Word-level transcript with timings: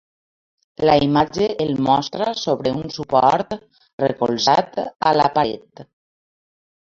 La 0.89 0.93
imatge 1.07 1.49
el 1.65 1.73
mostra 1.87 2.31
sobre 2.43 2.71
un 2.77 2.89
suport 2.95 3.53
recolzat 4.05 4.81
a 5.11 5.13
la 5.23 5.29
paret. 5.37 5.85